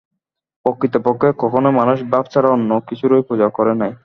প্রকৃতপক্ষে 0.65 1.29
কখনই 1.37 1.71
মানুষ 1.79 1.97
ভাব 2.11 2.25
ছাড়া 2.31 2.49
অন্য 2.49 2.71
কিছুরই 2.87 3.23
পূজা 3.29 3.47
করে 3.57 3.73
নাই। 3.81 3.91